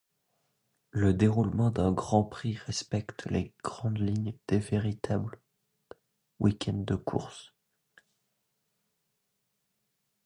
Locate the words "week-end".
6.39-6.73